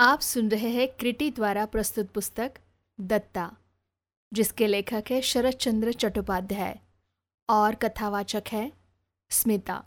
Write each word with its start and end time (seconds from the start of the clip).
आप 0.00 0.20
सुन 0.20 0.48
रहे 0.48 0.68
हैं 0.68 0.88
क्रिटी 0.88 1.30
द्वारा 1.30 1.66
प्रस्तुत 1.66 2.10
पुस्तक 2.10 2.52
दत्ता, 3.00 3.56
जिसके 4.32 4.66
लेखक 4.66 5.04
है 5.10 5.20
शरद 5.20 5.50
चंद्र 5.50 5.92
चट्टोपाध्याय 5.92 6.78
और 7.48 7.74
कथावाचक 7.74 8.42
है 8.52 8.72
स्मिता। 9.30 9.84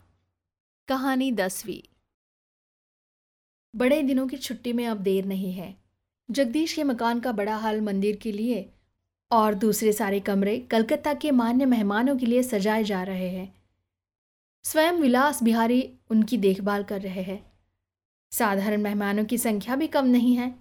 कहानी 0.88 1.32
दसवीं। 1.32 1.98
बड़े 3.76 4.02
दिनों 4.02 4.28
की 4.28 4.36
छुट्टी 4.36 4.72
में 4.72 4.86
अब 4.86 4.96
देर 4.96 5.24
नहीं 5.24 5.52
है। 5.52 5.76
जगदीश 6.30 6.72
के 6.72 6.84
मकान 6.84 7.20
का 7.20 7.32
बड़ा 7.32 7.56
हाल 7.56 7.80
मंदिर 7.80 8.16
के 8.16 8.32
लिए 8.32 8.72
और 9.32 9.54
दूसरे 9.54 9.92
सारे 9.92 10.20
कमरे 10.20 10.58
कलकत्ता 10.58 11.14
के 11.14 11.30
मान्य 11.30 11.64
मेहमानों 11.64 12.16
के 12.16 12.26
लिए 12.26 12.42
सजाए 12.42 12.84
जा 12.84 13.02
रहे 13.02 13.28
हैं। 13.28 13.62
स्वयं 14.62 14.92
विलास 14.92 15.42
बिहारी 15.42 15.98
उनकी 16.10 16.38
देखभाल 16.38 16.84
कर 16.84 17.00
रहे 17.00 17.22
हैं। 17.22 17.53
साधारण 18.34 18.82
मेहमानों 18.82 19.24
की 19.24 19.38
संख्या 19.38 19.76
भी 19.76 19.86
कम 19.86 20.06
नहीं 20.06 20.34
है। 20.36 20.54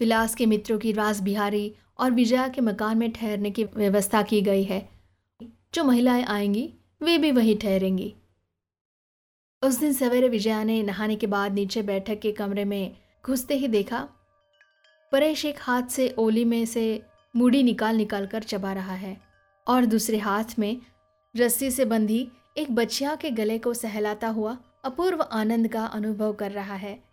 विलास 0.00 0.34
के 0.34 0.46
मित्रों 0.46 0.78
की 0.78 0.92
रास 0.92 1.20
बिहारी 1.20 1.74
और 1.98 2.10
विजया 2.10 2.48
के 2.48 2.60
मकान 2.60 2.98
में 2.98 3.12
ठहरने 3.12 3.50
की 3.50 3.64
व्यवस्था 3.64 4.22
की 4.22 4.42
गई 4.42 4.64
है। 4.64 4.88
जो 5.74 5.84
महिलाएँ 5.84 6.24
आएँगी, 6.24 6.74
वे 7.02 7.18
भी 7.18 7.30
वहीं 7.30 7.56
ठहरेंगी। 7.58 8.14
उस 9.62 9.78
दिन 9.78 9.92
सवेरे 9.92 10.28
विजया 10.28 10.62
ने 10.64 10.82
नहाने 10.82 11.16
के 11.16 11.26
बाद 11.26 11.52
नीचे 11.52 11.82
बैठक 11.82 12.20
के 12.20 12.32
कमरे 12.32 12.64
में 12.64 12.96
घुसते 13.26 13.54
ही 13.54 13.68
देखा, 13.68 14.08
परेश 15.12 15.44
एक 15.44 15.56
हाथ 15.60 15.82
से 15.82 16.14
ओली 16.18 16.44
में 16.44 16.66
से 16.66 17.02
मूड़ी 17.36 17.62
निकाल 17.62 17.96
निकाल 17.96 18.26
कर 18.26 18.42
चबा 18.42 18.72
रहा 18.72 18.94
है 18.94 19.20
और 19.66 19.84
दूसरे 19.84 20.18
हाथ 20.18 20.58
में 20.58 20.80
रस्सी 21.36 21.70
से 21.70 21.84
बंधी 21.84 22.28
एक 22.56 22.74
बच्चिया 22.74 23.14
के 23.14 23.30
गले 23.30 23.58
को 23.58 23.74
सहलाता 23.74 24.28
हुआ 24.28 24.56
अपूर्व 24.84 25.22
आनंद 25.22 25.68
का 25.68 25.84
अनुभव 25.84 26.32
कर 26.32 26.50
रहा 26.50 26.74
है। 26.74 27.07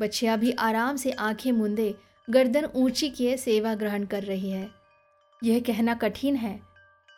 बच्चिया 0.00 0.36
भी 0.36 0.52
आराम 0.52 0.96
से 0.96 1.12
आँखें 1.12 1.52
मूंदे, 1.52 1.94
गर्दन 2.30 2.64
ऊँची 2.64 3.10
किए 3.10 3.36
सेवा 3.36 3.74
ग्रहण 3.74 4.04
कर 4.04 4.22
रही 4.22 4.50
है। 4.50 4.70
यह 5.44 5.60
कहना 5.60 5.94
कठिन 5.94 6.36
है 6.36 6.60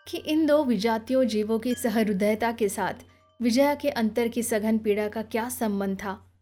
कि 0.08 0.18
इन 0.18 0.46
दो 0.46 0.64
विजातियों 0.64 1.24
जीवों 1.24 1.58
की 1.58 1.74
सहृदयता 1.74 2.52
के 2.52 2.68
साथ 2.68 2.94
विजया 3.42 3.74
के 3.74 3.90
अंतर 3.90 4.28
की 4.28 4.42
सघन 4.42 4.78
पीड़ा 4.78 5.08
का 5.08 5.22
क्या 5.22 5.48
संबंध 5.48 5.98
था? 5.98 6.32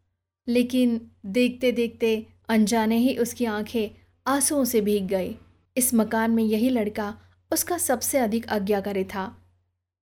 लेकिन 0.48 1.11
देखते 1.27 1.73
देखते 1.73 2.27
अनजाने 2.48 2.97
ही 2.97 3.17
उसकी 3.17 3.45
आँखें 3.45 3.89
आंसुओं 4.27 4.65
से 4.65 4.81
भीग 4.81 5.06
गई। 5.06 5.39
इस 5.77 5.95
मकान 5.95 6.31
में 6.31 6.45
यही 6.45 6.71
लड़का 6.71 7.19
उसका 7.53 7.78
सबसे 7.78 8.19
अधिक 8.19 8.48
आज्ञाकारी 8.48 9.05
था। 9.05 9.43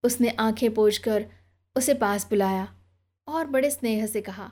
उसने 0.03 0.29
आँखें 0.29 0.73
पोछ 0.73 1.09
उसे 1.75 1.93
पास 1.93 2.29
बुलाया 2.29 2.75
और 3.27 3.47
बड़े 3.47 3.71
स्नेह 3.71 4.05
से 4.05 4.21
कहा 4.21 4.51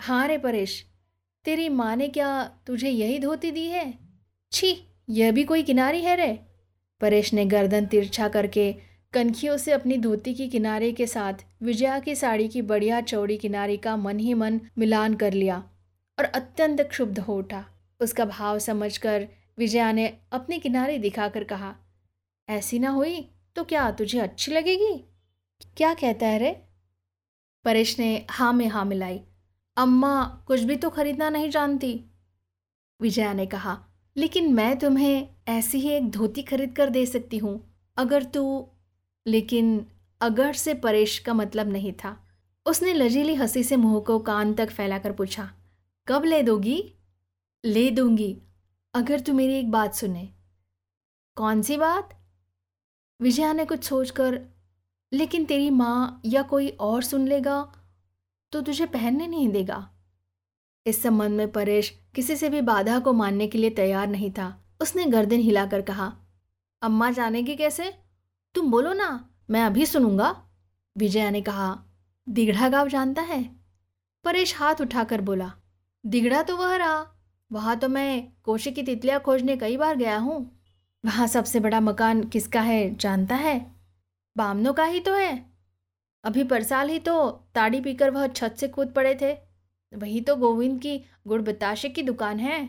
हाँ 0.00 0.28
रे 0.28 0.38
परेश 0.38 0.89
तेरी 1.44 1.68
माँ 1.68 1.96
ने 1.96 2.08
क्या 2.08 2.44
तुझे 2.66 2.88
यही 2.88 3.18
धोती 3.18 3.50
दी 3.50 3.66
है? 3.66 3.98
छी, 4.52 4.76
यह 5.10 5.32
भी 5.32 5.44
कोई 5.44 5.62
किनारी 5.62 6.00
है 6.00 6.16
रे। 6.16 6.32
परेश 7.00 7.32
ने 7.34 7.44
गर्दन 7.46 7.86
तिरछा 7.86 8.28
करके 8.28 8.72
कनखियों 9.12 9.56
से 9.56 9.72
अपनी 9.72 9.96
धोती 9.98 10.34
की 10.34 10.48
किनारे 10.48 10.92
के 10.92 11.06
साथ 11.06 11.44
विजया 11.62 11.98
की 11.98 12.14
साड़ी 12.14 12.48
की 12.48 12.62
बढ़िया 12.62 13.00
चौड़ी 13.00 13.36
किनारी 13.36 13.76
का 13.76 13.96
मन 13.96 14.18
ही 14.18 14.34
मन 14.34 14.60
मिलान 14.78 15.14
कर 15.14 15.32
लिया 15.32 15.56
और 16.18 16.24
अत्यंत 16.24 16.80
क्षुब्ध 16.80 17.18
हो 17.18 17.36
उठा। 17.38 17.64
उसका 18.00 18.24
भाव 18.24 18.58
समझकर 18.58 19.28
विजया 19.58 19.90
ने 19.92 20.06
अपनी 20.32 20.58
किनारे 20.58 20.98
दिखाकर 20.98 21.44
कहा, 21.44 21.74
ऐसी 22.48 22.78
ना 22.78 22.90
हुई 22.90 23.20
तो 23.56 23.64
क्या 23.64 23.90
तुझे 23.90 24.18
अच्छी 24.18 24.52
लगेगी? 24.52 24.94
क्या 25.76 25.94
कहता 25.94 26.26
है 26.26 26.38
रे? 26.38 26.52
परेश 27.64 27.98
ने 27.98 28.26
हाँ 28.30 28.52
में 28.52 28.66
हाँ 28.68 28.84
मिलाई। 28.84 29.20
अम्मा 29.80 30.24
कुछ 30.46 30.60
भी 30.60 30.76
तो 30.76 30.90
खरीदना 30.90 31.28
नहीं 31.30 31.50
जानती। 31.50 31.92
विजया 33.00 33.32
ने 33.32 33.46
कहा, 33.46 33.78
लेकिन 34.16 34.52
मैं 34.54 34.78
तुम्हें 34.78 35.28
ऐसी 35.48 35.78
ही 35.78 35.88
एक 35.88 36.10
धोती 36.10 36.42
खरीद 36.42 36.76
कर 36.76 36.90
दे 36.90 37.06
सकती 37.06 37.38
हूँ, 37.38 37.54
अगर 37.96 38.24
तू 38.24 38.68
लेकिन 39.26 39.86
अगर 40.20 40.52
से 40.52 40.74
परेश 40.74 41.18
का 41.18 41.34
मतलब 41.34 41.68
नहीं 41.68 41.92
था। 41.92 42.16
उसने 42.66 42.92
लजीली 42.94 43.34
हँसी 43.34 43.62
से 43.64 43.76
मुँह 43.76 44.00
को 44.00 44.18
कान 44.18 44.54
तक 44.54 44.70
फैलाकर 44.70 45.12
पूछा, 45.12 45.50
कब 46.06 46.24
ले 46.24 46.42
दोगी? 46.42 46.82
ले 47.64 47.90
दूँगी, 47.90 48.36
अगर 48.94 49.20
तू 49.20 49.32
मेरी 49.32 49.54
एक 49.54 49.70
बात 49.70 49.94
सुने। 49.94 50.28
कौन 51.36 51.62
सी 51.62 51.76
बात? 51.76 52.16
विजया 53.20 53.52
ने 53.52 53.64
कुछ 53.64 53.84
सोचकर, 53.84 54.40
लेकिन 55.12 55.44
तेरी 55.44 55.70
माँ 55.70 56.20
या 56.24 56.42
कोई 56.42 56.68
और 56.68 57.02
सुन 57.02 57.28
लेगा? 57.28 57.60
तो 58.52 58.60
तुझे 58.60 58.86
पहनने 58.86 59.26
नहीं 59.26 59.48
देगा। 59.48 59.90
इस 60.86 61.02
संबंध 61.02 61.30
में 61.30 61.52
परेश 61.52 62.00
किसी 62.14 62.36
से 62.36 62.48
भी 62.48 62.60
बाधा 62.60 62.98
को 62.98 63.12
मानने 63.12 63.46
के 63.48 63.58
लिए 63.58 63.70
तैयार 63.70 64.06
नहीं 64.06 64.30
था। 64.30 64.64
उसने 64.80 65.04
गर्दन 65.04 65.36
हिलाकर 65.36 65.82
कहा, 65.82 66.12
अम्मा 66.82 67.10
जानेगी 67.10 67.56
कैसे? 67.56 67.94
तुम 68.54 68.70
बोलो 68.70 68.92
ना, 68.92 69.28
मैं 69.50 69.62
अभी 69.62 69.86
सुनूँगा। 69.86 70.42
विजया 70.98 71.30
ने 71.30 71.42
कहा 71.42 71.82
दिगड़ा 72.28 72.68
गाँव 72.68 72.88
जानता 72.88 73.22
है? 73.22 73.56
परेश 74.24 74.56
हाथ 74.56 74.80
उठाकर 74.80 75.20
बोला 75.20 75.52
दिगड़ा 76.06 76.42
तो 76.42 76.56
वह 76.56 76.76
रहा। 76.76 77.06
वहाँ 77.52 77.78
तो 77.78 77.88
मैं 77.88 78.32
कोशी 78.42 78.70
की 78.72 78.82
तितलियाँ 78.82 79.20
खोजने 79.20 79.56
कई 79.56 79.76
बार 79.76 79.96
गया 79.96 80.18
हूँ। 80.18 80.60
वहाँ 81.04 81.26
सबसे 81.26 81.60
बड़ा 81.60 81.80
मकान 81.80 82.24
किसका 82.24 82.60
है, 82.60 82.96
जानता 82.96 83.34
है? 83.34 83.74
बामनों 84.36 84.72
का 84.74 84.84
ही 84.84 85.00
तो 85.00 85.14
है। 85.14 85.49
अभी 86.24 86.44
परसाल 86.44 86.88
ही 86.88 86.98
तो 86.98 87.30
ताड़ी 87.54 87.80
पीकर 87.80 88.10
वह 88.10 88.26
छत 88.26 88.56
से 88.58 88.68
कूद 88.68 88.92
पड़े 88.92 89.14
थे। 89.22 89.32
वही 89.92 90.20
तो 90.20 90.36
गोविंद 90.36 90.80
की 90.80 90.98
गुड़ 91.26 91.40
बताशे 91.42 91.88
की 91.88 92.02
दुकान 92.02 92.38
है। 92.38 92.68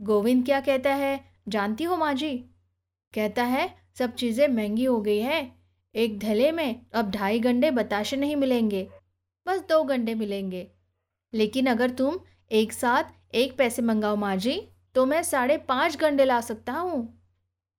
गोविंद 0.00 0.44
क्या 0.44 0.60
कहता 0.60 0.94
है? 0.94 1.20
जानती 1.48 1.84
हो 1.84 1.96
माँ 1.96 2.12
जी? 2.14 2.36
कहता 3.14 3.44
है, 3.44 3.68
सब 3.98 4.14
चीज़ें 4.14 4.46
महँगी 4.48 4.84
हो 4.84 5.00
गई 5.00 5.18
है। 5.18 5.52
एक 5.94 6.18
धले 6.18 6.52
में 6.52 6.80
अब 6.94 7.10
ढाई 7.10 7.40
गंडे 7.40 7.70
बताशे 7.70 8.16
नहीं 8.16 8.36
मिलेंगे। 8.36 8.88
बस 9.46 9.60
दो 9.60 9.82
गंडे 9.84 10.14
मिलेंगे। 10.14 10.66
लेकिन 11.32 11.66
अगर 11.66 11.90
तुम 11.90 12.18
एक 12.50 12.72
साथ 12.72 13.34
एक 13.34 13.56
पैसे 13.56 13.82
मंगाओ 13.82 14.16
माँ 14.16 14.36
जी 14.36 14.60
तो 14.94 15.04
मैं 15.06 15.22
साढ़े 15.22 15.56
पाँच 15.58 15.96
गंडे 15.96 16.24
ला 16.24 16.40
सकता 16.40 16.72
हूँ। 16.72 17.22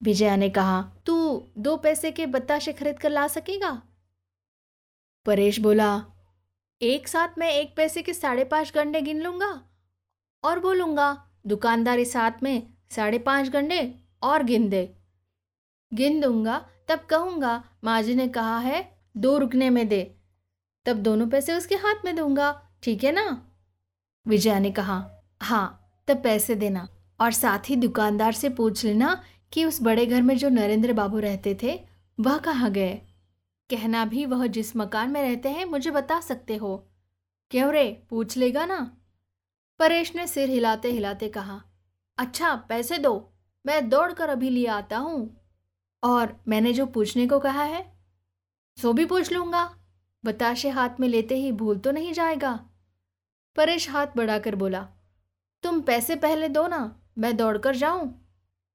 विजया 0.02 0.36
ने 0.36 0.50
कहा, 0.50 0.82
तू 1.06 1.44
दो 1.58 1.76
पैसे 1.78 2.12
के 2.12 2.26
बताशे 2.26 2.74
खरीद 2.74 3.00
कर 3.00 3.10
ला 3.10 3.28
सकेगा? 3.28 3.82
परेश 5.26 5.60
बोला, 5.60 6.04
एक 6.82 7.08
साथ 7.08 7.38
मैं 7.38 7.52
एक 7.52 7.76
पैसे 7.78 8.02
के 8.02 8.14
साढ़े 8.14 8.44
पाँच 8.44 8.72
गंडे 8.76 9.02
गिन 9.02 9.22
लूँगा 9.22 9.52
और 10.44 10.60
बोलूँगा, 10.60 11.26
दुकानदारी 11.48 12.06
साथ 12.06 12.44
में 12.44 12.68
साढ़े 12.92 13.20
पाँच 13.20 13.50
गंडे 13.50 13.94
और 14.24 14.44
गिन 14.44 14.68
दे। 14.70 14.84
गिन 15.92 16.20
दूँगा, 16.22 16.58
तब 16.88 17.06
कहूँगा 17.10 17.64
माँ 17.84 18.02
जी 18.02 18.16
ने 18.16 18.28
कहा 18.28 18.58
है, 18.60 18.98
दो 19.18 19.38
रुकने 19.38 19.70
में 19.70 19.88
दे। 19.88 20.04
तब 20.86 20.98
दोनों 20.98 21.28
पैसे 21.28 21.54
उसके 21.54 21.76
हाथ 21.76 22.06
में 22.06 22.16
दूँगा, 22.16 22.52
ठीक 22.84 23.04
है 23.04 23.12
ना? 23.12 23.54
विजया 24.26 24.60
ने 24.60 24.72
कहा 24.72 25.04
हाँ 25.42 25.80
तब 26.08 26.22
पैसे 26.24 26.56
देना 26.56 26.88
और 27.20 27.32
साथ 27.32 27.70
ही 27.70 27.76
दुकानदार 27.76 28.32
से 28.32 28.50
पूछ 28.50 28.84
लेना 28.86 29.22
कि 29.54 29.66
उस 29.66 29.82
बड़े 29.82 30.06
घर 30.06 30.22
में 30.22 30.38
जो 30.38 30.50
नरेंद्र 30.50 30.94
बाबू 30.94 31.20
रहते 31.20 31.58
थे, 31.64 31.80
वह 32.18 32.38
कहाँ 32.38 32.72
गए? 32.72 33.02
कहना 33.74 34.06
भी 34.06 34.26
वह 34.26 34.48
जिस 34.48 34.76
मकान 34.78 35.12
में 35.12 35.22
रहते 35.22 35.50
हैं, 35.50 35.66
मुझे 35.66 35.92
बता 35.92 36.20
सकते 36.22 36.56
हो। 36.56 36.76
क्यों 37.52 37.72
रे? 37.74 38.06
पूछ 38.10 38.38
लेगा 38.38 38.66
ना। 38.66 38.80
परेश 39.80 40.16
ने 40.16 40.28
सिर 40.28 40.50
हिलाते 40.50 40.92
हिलाते 40.92 41.30
कहा 41.30 41.62
अच्छा 42.18 42.56
पैसे 42.70 42.98
दो, 42.98 43.34
मैं 43.66 43.90
दौड़ 43.90 44.12
कर 44.14 44.30
अभी 44.30 44.50
लिए 44.50 44.68
आता 44.68 44.98
हूँ। 44.98 45.38
और 46.04 46.36
मैंने 46.48 46.74
जो 46.74 46.86
पूछने 46.86 47.28
को 47.28 47.40
कहा 47.40 47.64
है, 47.64 47.82
सो 48.78 48.94
भी 48.94 49.06
पूछ 49.06 49.32
लूँगा। 49.32 49.64
बताशे 50.24 50.70
हाथ 50.70 51.00
में 51.00 51.08
लेते 51.08 51.36
ही 51.36 51.52
भूल 51.52 51.78
तो 51.78 51.92
नहीं 51.92 52.14
जाएगा। 52.14 52.54
परेश 53.56 53.90
हाथ 53.90 54.08
बढ़ाकर 54.18 54.56
बोला, 54.56 54.88
तुम 55.64 55.82
पैसे 55.82 56.16
पहले 56.16 56.50
दो 56.50 56.68
ना, 56.68 57.02
मैं 57.18 57.36
दौड़ 57.38 57.58
कर 57.58 57.76
जाऊँ। 57.76 58.14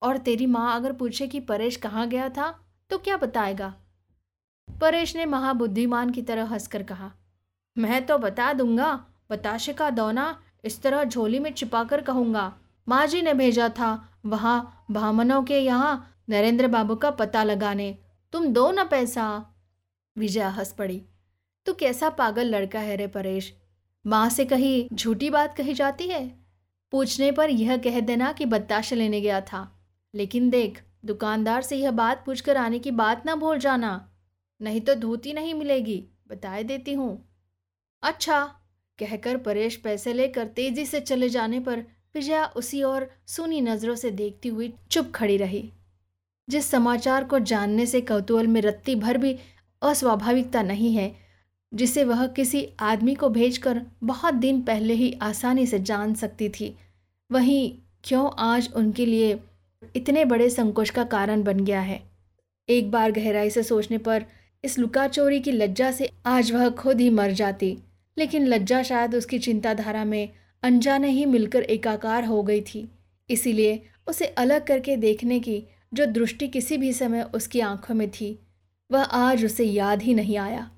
और 0.03 0.19
तेरी 0.19 0.47
माँ 0.47 0.75
अगर 0.77 0.93
पूछे 0.93 1.27
कि 1.27 1.41
परेश 1.41 1.77
कहाँ 1.77 2.09
गया 2.09 2.29
था 2.29 2.51
तो 2.91 2.99
क्या 2.99 3.17
बताएगा? 3.17 3.75
परेश 4.69 5.15
ने 5.17 5.27
महाबुद्धिमान 5.27 6.11
की 6.11 6.23
तरह 6.23 6.45
हंसकर 6.45 6.83
कहा, 6.83 7.11
मैं 7.77 8.05
तो 8.07 8.19
बता 8.19 8.53
दूँगा, 8.53 8.93
बताशे 9.31 9.73
का 9.73 9.91
दौना 9.91 10.37
इस 10.65 10.81
तरह 10.83 11.05
झोली 11.05 11.39
में 11.39 11.53
छिपाकर 11.53 12.01
कहूँगा। 12.01 12.53
माँ 12.87 13.07
जी 13.07 13.23
ने 13.23 13.35
भेजा 13.35 13.69
था, 13.69 14.09
वहाँ 14.27 14.85
भामनों 14.91 15.43
के 15.43 15.59
यहाँ 15.59 16.17
नरेंद्र 16.31 16.69
बाबू 16.69 16.95
का 16.95 17.11
पता 17.11 17.43
लगाने। 17.45 17.97
तुम 18.33 18.47
दो 18.47 18.71
ना 18.71 18.85
पैसा 18.85 19.55
विजया 20.17 20.49
हंस 20.49 20.73
पड़ी, 20.73 21.01
तू 21.67 21.73
कैसा 21.73 22.11
पागल 22.11 22.47
लड़का 22.47 22.81
है 22.81 22.97
रे 22.97 23.07
परेश? 23.07 23.53
माँ 24.05 24.29
से 24.31 24.45
कही 24.45 24.89
झूठी 24.93 25.31
बात 25.31 25.57
कही 25.57 25.75
जाती 25.75 26.09
है? 26.09 26.27
पूछने 26.93 27.31
पर 27.33 27.51
यह 27.51 27.77
कह 27.77 28.01
देना 28.01 28.33
कि 28.33 28.45
बताशे 28.47 28.97
लेने 28.97 29.21
गया 29.21 29.41
था। 29.43 29.69
लेकिन 30.15 30.49
देख, 30.51 30.83
दुकानदार 31.05 31.63
से 31.63 31.77
यह 31.77 31.91
बात 31.91 32.25
पूछकर 32.27 32.57
आने 32.57 32.79
की 32.79 32.91
बात 32.93 33.27
ना 33.27 33.35
भूल 33.35 33.59
जाना। 33.59 34.09
नहीं 34.61 34.81
तो 34.81 34.95
धोती 34.95 35.33
नहीं 35.33 35.55
मिलेगी, 35.55 36.05
बताए 36.29 36.63
देती 36.65 36.93
हूँ। 36.93 37.13
अच्छा 38.03 38.41
कहकर 38.99 39.37
परेश 39.37 39.77
पैसे 39.77 40.13
लेकर 40.13 40.47
तेज़ी 40.47 40.85
से 40.87 41.01
चले 41.01 41.29
जाने 41.29 41.61
पर 41.61 41.85
विजया 42.15 42.45
उसी 42.57 42.83
ओर 42.83 43.09
सुनी 43.27 43.61
नज़रों 43.61 43.95
से 43.95 44.11
देखती 44.11 44.49
हुई 44.49 44.73
चुप 44.91 45.13
खड़ी 45.15 45.37
रही। 45.37 45.71
जिस 46.49 46.67
समाचार 46.67 47.25
को 47.25 47.39
जानने 47.41 47.87
से 47.87 48.01
कौतूहल 48.01 48.47
में 48.47 48.61
रत्ती 48.61 48.95
भर 48.97 49.19
भी 49.19 49.37
अस्वाभाविकता 49.83 50.63
नहीं 50.63 50.95
है, 50.95 51.15
जिसे 51.73 52.05
वह 52.05 52.27
किसी 52.27 52.67
आदमी 52.81 53.15
को 53.15 53.29
भेजकर 53.29 53.81
बहुत 54.05 54.35
दिन 54.35 54.61
पहले 54.63 54.95
ही 54.95 55.13
आसानी 55.23 55.67
से 55.67 55.79
जान 55.81 56.15
सकती 56.15 56.49
थी, 56.49 56.75
वहीं 57.31 57.71
क्यों 58.05 58.31
आज 58.39 58.73
उनके 58.77 59.07
लिए 59.07 59.39
इतने 59.97 60.25
बड़े 60.25 60.49
संकोच 60.51 60.91
का 60.91 61.05
कारण 61.07 61.43
बन 61.43 61.61
गया 61.61 61.81
है। 61.81 62.01
एक 62.69 62.91
बार 62.91 63.13
गहराई 63.13 63.51
से 63.51 63.63
सोचने 63.63 63.99
पर 63.99 64.25
इस 64.65 64.79
लुका 64.79 65.09
चोरी 65.09 65.41
की 65.41 65.53
लज्जा 65.53 65.91
से 65.91 66.11
आज 66.27 66.53
वह 66.53 66.71
खुद 66.71 67.01
ही 67.01 67.11
मर 67.11 67.31
जाती। 67.31 67.79
लेकिन 68.19 68.47
लज्जा 68.47 68.83
शायद 68.83 69.15
उसकी 69.15 69.39
चिंताधारा 69.39 70.05
में 70.05 70.29
अनजाने 70.63 71.09
ही 71.09 71.25
मिलकर 71.27 71.63
एकाकार 71.63 72.25
हो 72.25 72.43
गई 72.43 72.61
थी। 72.61 72.91
इसीलिए 73.31 73.83
उसे 74.07 74.25
अलग 74.25 74.67
करके 74.67 74.97
देखने 74.97 75.41
की 75.41 75.65
जो 75.95 76.07
दृष्टि 76.07 76.49
किसी 76.49 76.77
भी 76.77 76.93
समय 76.93 77.23
उसकी 77.23 77.61
आँखों 77.61 77.95
में 77.95 78.11
थी, 78.11 78.39
वह 78.93 79.03
आज 79.03 79.45
उसे 79.45 79.65
याद 79.65 80.03
ही 80.03 80.15
नहीं 80.15 80.37
आया। 80.37 80.71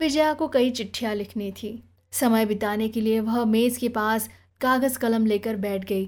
विजया 0.00 0.32
को 0.34 0.48
कई 0.48 0.70
चिट्ठियाँ 0.70 1.14
लिखनी 1.14 1.52
थी। 1.52 1.84
समय 2.12 2.46
बिताने 2.46 2.88
के 2.88 3.00
लिए 3.00 3.20
वह 3.20 3.44
मेज़ 3.44 3.78
के 3.78 3.88
पास 3.88 4.30
कागज़ 4.60 4.98
कलम 4.98 5.26
लेकर 5.26 5.56
बैठ 5.56 5.84
गई। 5.84 6.04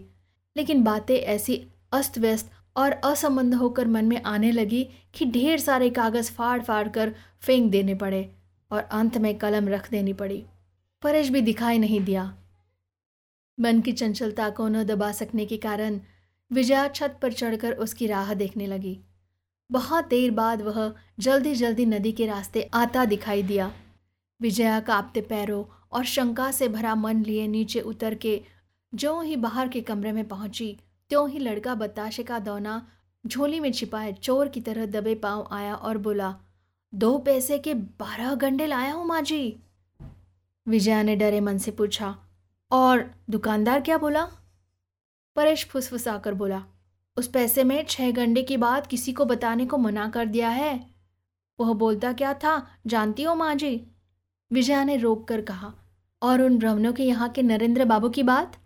लेकिन 0.57 0.83
बातें 0.83 1.17
ऐसी 1.17 1.67
अस्त 1.93 2.19
व्यस्त 2.19 2.51
और 2.77 2.93
असंबंध 2.93 3.55
होकर 3.55 3.87
मन 3.87 4.05
में 4.05 4.23
आने 4.23 4.51
लगी 4.53 4.89
कि 5.15 5.25
ढेर 5.25 5.59
सारे 5.59 5.91
कागज़ 5.91 6.33
फाड़ 6.33 6.63
फाड़ 6.63 6.89
कर 6.89 7.15
फेंक 7.41 7.71
देने 7.71 7.95
पड़े 7.95 8.31
और 8.71 8.83
अंत 8.83 9.19
में 9.19 9.35
कलम 9.39 9.69
रख 9.69 9.91
देनी 9.91 10.13
पड़ी। 10.13 10.45
परेश 11.03 11.29
भी 11.29 11.41
दिखाई 11.41 11.79
नहीं 11.79 12.01
दिया। 12.01 12.37
मन 13.59 13.81
की 13.81 13.93
चंचलता 13.93 14.51
को 14.51 14.69
न 14.69 14.85
दबा 14.85 15.13
सकने 15.13 15.47
के 15.47 15.57
कारण 15.57 16.01
विजया 16.51 16.89
छत 16.89 17.19
पर 17.23 17.33
चढ़कर 17.33 17.73
उसकी 17.73 18.07
राह 18.07 18.35
देखने 18.35 18.67
लगी। 18.67 18.99
बहुत 19.71 20.09
देर 20.09 20.31
बाद 20.31 20.63
वह 20.63 20.95
जल्दी 21.19 21.55
जल्दी 21.55 21.87
नदी 21.87 22.13
के 22.13 22.27
रास्ते 22.27 22.71
आता 22.75 23.05
दिखाई 23.05 23.43
दिया। 23.43 23.73
विजया 24.41 24.81
कांपते 24.81 25.21
पैरों 25.21 25.65
और 25.93 26.05
शंका 26.05 26.51
से 26.51 26.69
भरा 26.69 26.95
मन 26.95 27.23
लिए 27.23 27.47
नीचे 27.47 27.81
उतर 27.81 28.15
के 28.15 28.41
जो 28.95 29.21
ही 29.21 29.37
बाहर 29.37 29.69
के 29.69 29.81
कमरे 29.81 30.13
में 30.13 30.29
पहुँची 30.29 30.77
त्यों 31.11 31.29
ही 31.31 31.39
लड़का 31.39 31.75
बताशे 31.75 32.23
का 32.23 32.39
दौना 32.39 32.87
झोली 33.25 33.61
में 33.61 33.73
छिपाए 33.73 34.13
चोर 34.13 34.49
की 34.49 34.61
तरह 34.61 34.87
दबे 34.87 35.15
पाँव 35.15 35.49
आया 35.53 35.75
और 35.75 35.99
बोला, 35.99 36.35
दो 36.93 37.17
पैसे 37.19 37.59
के 37.59 37.75
बारह 37.75 38.35
गंडे 38.35 38.67
लाया 38.67 38.93
हूँ 38.93 39.07
माँ 39.07 39.21
जी 39.23 39.57
विजया 40.67 41.03
ने 41.03 41.17
डरे 41.17 41.41
मन 41.41 41.59
से 41.59 41.71
पूछा, 41.71 42.15
और 42.71 43.11
दुकानदार 43.31 43.81
क्या 43.81 43.99
बोला? 43.99 44.25
परेश 45.37 45.65
फुसफुसाकर 45.65 46.35
बोला, 46.35 46.63
उस 47.17 47.29
पैसे 47.29 47.65
में 47.65 47.85
छह 47.85 48.11
गंडे 48.11 48.43
की 48.43 48.57
बात 48.57 48.87
किसी 48.87 49.13
को 49.13 49.25
बताने 49.25 49.67
को 49.67 49.79
मना 49.79 50.09
कर 50.09 50.27
दिया 50.27 50.49
है। 50.49 50.75
वह 51.59 51.73
बोलता 51.75 52.13
क्या 52.13 52.33
था, 52.35 52.67
जानती 52.87 53.23
हो 53.23 53.35
माँ 53.35 53.55
जी 53.55 53.81
विजया 54.51 54.85
ने 54.85 54.97
रोक 54.97 55.27
कर 55.29 55.41
कहा, 55.41 55.73
और 56.23 56.43
उन 56.43 56.59
ब्राह्मणों 56.59 56.93
के 56.93 57.05
यहाँ 57.05 57.29
के 57.29 57.43
नरेंद्र 57.43 57.85
बाबू 57.85 58.09
की 58.09 58.23
बात? 58.23 58.57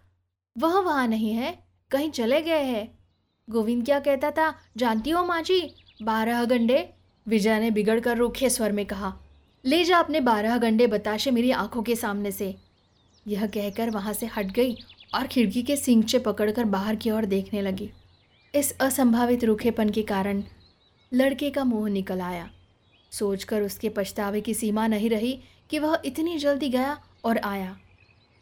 वह 0.56 0.78
वहाँ 0.80 1.06
नहीं 1.08 1.32
है। 1.32 1.58
कहीं 1.90 2.10
चले 2.10 2.40
गए 2.42 2.62
हैं। 2.62 2.88
गोविंद 3.48 3.84
क्या 3.84 3.98
कहता 4.00 4.30
था, 4.30 4.54
जानती 4.76 5.10
हो 5.10 5.24
माँ 5.24 5.40
जी, 5.42 5.60
बारह 6.02 6.44
गंडे 6.44 6.88
विजया 7.26 7.58
ने 7.58 7.70
बिगड़ 7.70 7.98
कर 8.00 8.16
रूखे 8.16 8.50
स्वर 8.50 8.72
में 8.72 8.84
कहा, 8.86 9.12
ले 9.64 9.84
जा 9.84 9.98
अपने 9.98 10.20
बारह 10.20 10.56
गंडे 10.58 10.86
बताशे 10.86 11.30
मेरी 11.30 11.50
आँखों 11.50 11.82
के 11.82 11.96
सामने 11.96 12.30
से। 12.30 12.54
यह 13.26 13.46
कहकर 13.46 13.90
वहाँ 13.90 14.12
से 14.12 14.26
हट 14.26 14.46
गई 14.46 14.76
और 15.14 15.26
खिड़की 15.26 15.62
के 15.62 15.76
सिंगचे 15.76 16.18
पकड़कर 16.18 16.64
बाहर 16.64 16.96
की 16.96 17.10
ओर 17.10 17.24
देखने 17.24 17.62
लगी। 17.62 17.90
इस 18.54 18.72
असंभावित 18.80 19.44
रूखेपन 19.44 19.90
के 19.90 20.02
कारण 20.02 20.42
लड़के 21.12 21.50
का 21.50 21.64
मुँह 21.64 21.90
निकल 21.90 22.20
आया। 22.20 22.48
सोचकर 23.12 23.62
उसके 23.62 23.88
पछतावे 23.88 24.40
की 24.40 24.54
सीमा 24.54 24.86
नहीं 24.86 25.10
रही 25.10 25.38
कि 25.70 25.78
वह 25.78 26.00
इतनी 26.04 26.38
जल्दी 26.38 26.68
गया 26.68 26.98
और 27.24 27.38
आया। 27.38 27.76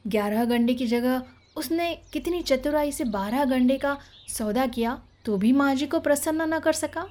ग्यारह 0.06 0.44
गंडे 0.44 0.74
की 0.74 0.86
जगह 0.86 1.22
उसने 1.58 1.94
कितनी 2.12 2.42
चतुराई 2.42 2.92
से 2.92 3.04
बारह 3.06 3.44
गंडे 3.46 3.76
का 3.78 3.96
सौदा 4.28 4.66
किया 4.68 5.00
तो 5.24 5.36
भी 5.36 5.52
माँ 5.52 5.74
जी 5.74 5.86
को 5.86 6.00
प्रसन्न 6.00 6.54
न 6.54 6.58
कर 6.58 6.72
सका? 6.74 7.06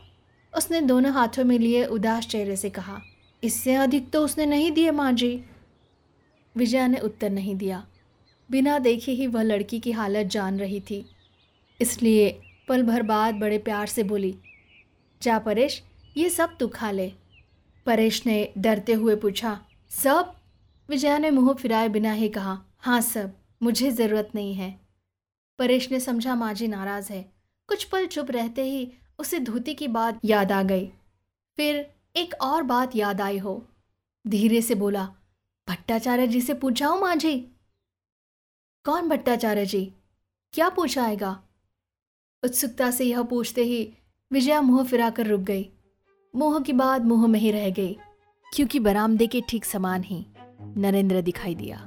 उसने 0.53 0.81
दोनों 0.83 1.11
हाथों 1.13 1.43
में 1.45 1.57
लिए 1.59 1.85
उदास 1.87 2.27
चेहरे 2.27 2.55
से 2.55 2.69
कहा, 2.69 2.99
इससे 3.43 3.75
अधिक 3.75 4.09
तो 4.11 4.23
उसने 4.25 4.45
नहीं 4.45 4.71
दिए 4.71 4.91
माँ 4.91 5.11
जी 5.13 5.29
विजया 6.55 6.87
ने 6.87 6.97
उत्तर 6.99 7.29
नहीं 7.29 7.55
दिया। 7.55 7.83
बिना 8.49 8.77
देखे 8.79 9.11
ही 9.11 9.27
वह 9.27 9.41
लड़की 9.43 9.79
की 9.79 9.91
हालत 9.91 10.27
जान 10.27 10.59
रही 10.59 10.79
थी। 10.81 11.05
इसलिए 11.79 12.29
पल 12.67 12.83
भर 12.83 13.01
बाद 13.03 13.35
बड़े 13.35 13.57
प्यार 13.59 13.87
से 13.87 14.03
बोली, 14.03 14.33
जा 15.21 15.37
परेश, 15.39 15.81
ये 16.15 16.29
सब 16.29 16.55
तू 16.59 16.67
खा 16.69 16.91
ले। 16.91 17.11
परेश 17.85 18.25
ने 18.25 18.37
डरते 18.57 18.93
हुए 18.93 19.15
पूछा, 19.15 19.59
सब? 19.91 20.33
विजया 20.89 21.17
ने 21.17 21.29
मुँह 21.31 21.53
फिराए 21.53 21.89
बिना 21.89 22.11
ही 22.13 22.29
कहा 22.29 22.57
हाँ 22.79 23.01
सब। 23.03 23.33
मुझे 23.61 23.91
ज़रूरत 23.91 24.29
नहीं 24.35 24.53
है। 24.53 24.69
परेश 25.59 25.91
ने 25.91 25.99
समझा 25.99 26.35
माँ 26.35 26.53
जी 26.53 26.67
नाराज़ 26.67 27.11
है। 27.13 27.21
कुछ 27.69 27.83
पल 27.83 28.05
चुप 28.05 28.31
रहते 28.31 28.63
ही 28.63 28.91
उसे 29.19 29.39
धोती 29.39 29.73
की 29.73 29.87
बात 29.87 30.19
याद 30.25 30.51
आ 30.51 30.61
गई। 30.63 30.85
फिर 31.57 31.75
एक 32.15 32.33
और 32.41 32.63
बात 32.63 32.95
याद 32.95 33.21
आई 33.21 33.37
हो। 33.37 33.61
धीरे 34.25 34.61
से 34.61 34.75
बोला, 34.75 35.03
भट्टाचार्य 35.67 36.27
जी 36.27 36.41
से 36.41 36.53
पूछाओ 36.53 36.99
माँ 37.01 37.15
जी 37.15 37.37
कौन 38.85 39.09
भट्टाचार्य 39.09 39.65
जी? 39.65 39.85
क्या 40.53 40.69
पूछाएगा 40.69 41.31
उत्सुकता 42.43 42.91
से 42.91 43.05
यह 43.05 43.23
पूछते 43.23 43.63
ही 43.63 43.83
विजया 44.31 44.61
मुँह 44.61 44.83
फिराकर 44.83 45.27
रुक 45.27 45.41
गई। 45.41 45.69
मुँह 46.33 46.59
की 46.59 46.73
बात 46.73 47.01
मुँह 47.01 47.27
में 47.27 47.39
ही 47.39 47.51
रह 47.51 47.69
गई, 47.69 47.97
क्योंकि 48.47 48.79
बरामदे 48.79 49.27
के 49.27 49.41
ठीक 49.41 49.65
समान 49.65 50.03
ही 50.03 50.25
नरेंद्र 50.77 51.21
दिखाई 51.21 51.55
दिया। 51.55 51.77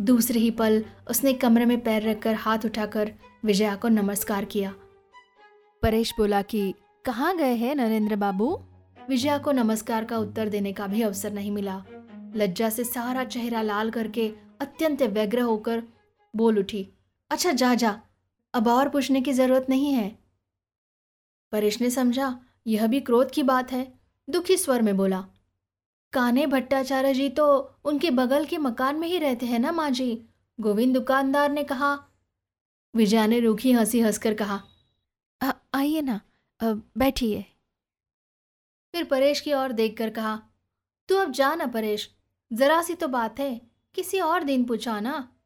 दूसरे 0.00 0.40
ही 0.40 0.50
पल 0.50 0.84
उसने 1.10 1.32
कमरे 1.32 1.64
में 1.64 1.80
पैर 1.80 2.02
रखकर 2.02 2.34
हाथ 2.34 2.64
उठाकर 2.64 3.12
विजया 3.44 3.74
को 3.76 3.88
नमस्कार 3.88 4.44
किया। 4.44 4.74
परेश 5.82 6.12
बोला 6.18 6.42
कि 6.42 6.74
कहाँ 7.04 7.36
गए 7.36 7.54
हैं 7.54 7.74
नरेंद्र 7.74 8.16
बाबू? 8.16 8.48
विजया 9.08 9.38
को 9.38 9.52
नमस्कार 9.52 10.04
का 10.04 10.18
उत्तर 10.18 10.48
देने 10.48 10.72
का 10.72 10.86
भी 10.86 11.02
अवसर 11.02 11.32
नहीं 11.32 11.50
मिला। 11.50 11.82
लज्जा 12.36 12.70
से 12.70 12.84
सारा 12.84 13.24
चेहरा 13.24 13.62
लाल 13.62 13.90
करके 13.90 14.28
अत्यंत 14.60 15.02
व्यग्र 15.02 15.40
होकर 15.40 15.82
बोल 16.34 16.58
उठी 16.58 16.88
अच्छा 17.30 17.52
जा 17.52 17.74
जा 17.74 18.00
अब 18.54 18.68
और 18.68 18.88
पूछने 18.88 19.20
की 19.20 19.32
ज़रूरत 19.32 19.66
नहीं 19.68 19.92
है। 19.92 20.08
परेश 21.52 21.80
ने 21.80 21.90
समझा 21.90 22.38
यह 22.66 22.86
भी 22.86 23.00
क्रोध 23.00 23.30
की 23.30 23.42
बात 23.42 23.72
है। 23.72 23.86
दुखी 24.28 24.56
स्वर 24.56 24.82
में 24.82 24.96
बोला 24.96 25.24
काने 26.16 26.46
भट्टाचार्य 26.46 27.14
जी 27.14 27.28
तो 27.28 27.46
उनके 27.84 28.10
बगल 28.10 28.44
के 28.44 28.58
मकान 28.58 28.96
में 28.96 29.08
ही 29.08 29.18
रहते 29.18 29.46
हैं 29.46 29.58
ना 29.58 29.72
माँ 29.72 29.90
जी? 29.90 30.28
गोविंद 30.60 30.94
दुकानदार 30.94 31.50
ने 31.50 31.64
कहा। 31.64 31.94
विजया 32.94 33.26
ने 33.26 33.40
रूखी 33.40 33.72
हँसी 33.72 34.00
हंसकर 34.00 34.34
कहा। 34.34 34.60
आइए 35.74 36.00
ना 36.00 36.20
बैठिए। 36.62 37.44
फिर 38.94 39.04
परेश 39.04 39.40
की 39.40 39.52
ओर 39.52 39.72
देखकर 39.72 40.10
कहा। 40.10 40.40
तू 41.08 41.16
अब 41.16 41.32
जा 41.32 41.54
ना 41.54 41.66
परेश 41.66 42.08
जरा 42.52 42.82
सी 42.82 42.94
तो 42.94 43.08
बात 43.08 43.40
है 43.40 43.60
किसी 43.94 44.20
और 44.20 44.44
दिन 44.44 44.64
पूछा 44.64 44.98
ना 45.00 45.36